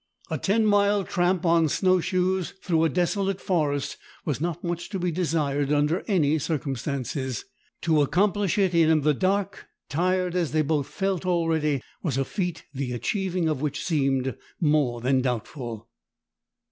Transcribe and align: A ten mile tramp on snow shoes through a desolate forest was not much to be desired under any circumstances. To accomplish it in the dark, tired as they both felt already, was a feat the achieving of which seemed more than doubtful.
A 0.31 0.39
ten 0.39 0.65
mile 0.65 1.03
tramp 1.03 1.45
on 1.45 1.69
snow 1.69 1.99
shoes 1.99 2.55
through 2.63 2.85
a 2.85 2.89
desolate 2.89 3.39
forest 3.39 3.97
was 4.25 4.41
not 4.41 4.63
much 4.63 4.89
to 4.89 4.97
be 4.97 5.11
desired 5.11 5.71
under 5.71 6.03
any 6.07 6.39
circumstances. 6.39 7.45
To 7.81 8.01
accomplish 8.01 8.57
it 8.57 8.73
in 8.73 9.01
the 9.01 9.13
dark, 9.13 9.67
tired 9.89 10.35
as 10.35 10.53
they 10.53 10.63
both 10.63 10.87
felt 10.87 11.23
already, 11.23 11.83
was 12.01 12.17
a 12.17 12.25
feat 12.25 12.65
the 12.73 12.93
achieving 12.93 13.47
of 13.47 13.61
which 13.61 13.85
seemed 13.85 14.35
more 14.59 15.01
than 15.01 15.21
doubtful. 15.21 15.87